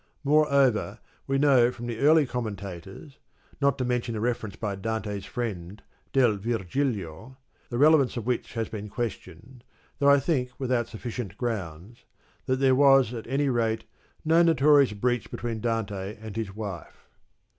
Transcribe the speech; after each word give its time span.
Moreover 0.23 0.99
we 1.27 1.37
know 1.37 1.69
from 1.71 1.85
the 1.85 1.99
early 1.99 2.25
commenta 2.25 2.81
tors 2.81 3.19
(not 3.61 3.77
to 3.77 3.85
mention 3.85 4.15
a 4.15 4.19
reference 4.19 4.55
by 4.55 4.75
Dante's 4.75 5.27
friend, 5.27 5.83
Del 6.11 6.37
Virgilio, 6.37 7.37
the 7.69 7.77
relevance 7.77 8.17
of 8.17 8.25
which 8.25 8.53
has 8.55 8.67
been 8.67 8.89
questioned, 8.89 9.63
though 9.99 10.09
I 10.09 10.19
think 10.19 10.53
without 10.59 10.87
sufficient 10.87 11.37
grounds) 11.37 12.05
that 12.47 12.55
there 12.55 12.73
was 12.73 13.13
at 13.13 13.27
any 13.27 13.47
rate 13.49 13.83
no 14.25 14.41
notorious 14.41 14.93
breach 14.93 15.29
between 15.29 15.61
Dante 15.61 16.17
and 16.19 16.35
his 16.35 16.55
wife. 16.55 17.07